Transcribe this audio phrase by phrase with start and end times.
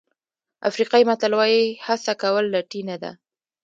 [0.69, 3.11] افریقایي متل وایي هڅه کول لټي نه ده.